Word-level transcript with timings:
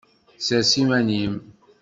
Sers 0.45 0.71
iman-im! 0.81 1.33